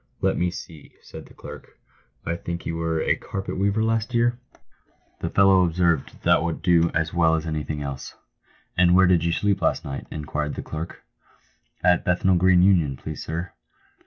"Let 0.27 0.35
me 0.35 0.49
see," 0.49 0.95
said 1.03 1.27
the 1.27 1.35
clerk," 1.35 1.77
I 2.25 2.35
think 2.35 2.65
you 2.65 2.75
were 2.75 3.01
a 3.03 3.15
carpet 3.15 3.59
weaver 3.59 3.83
last 3.83 4.11
vear?" 4.13 4.31
14 4.49 4.49
PAYED 4.49 4.63
WITH 4.65 4.95
GOLD. 4.95 5.21
The 5.31 5.35
fellow 5.35 5.63
observed" 5.63 6.17
that 6.23 6.41
would 6.41 6.63
do 6.63 6.89
as 6.95 7.13
well 7.13 7.35
as 7.35 7.45
anything 7.45 7.83
else."" 7.83 8.15
And 8.79 8.95
where 8.95 9.05
did 9.05 9.23
you 9.23 9.31
sleep 9.31 9.61
last 9.61 9.85
night?" 9.85 10.07
inquired 10.09 10.55
the 10.55 10.63
clerk. 10.63 11.03
"At 11.83 12.03
Bethnal 12.03 12.33
green 12.37 12.63
Union, 12.63 12.97
please, 12.97 13.23
sir." 13.23 13.51